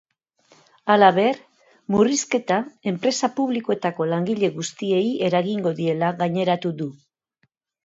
Halaber, 0.93 1.35
murrizketa 1.95 2.57
enpresa 2.93 3.31
publikoetako 3.41 4.09
langile 4.15 4.51
guztiei 4.57 5.05
eragingo 5.29 5.77
diela 5.83 6.13
gaineratu 6.25 6.75
du. 6.83 6.91